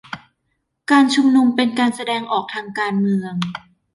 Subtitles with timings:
[0.91, 3.33] การชุมนุมเป็นการแสดงออกทางการเมือง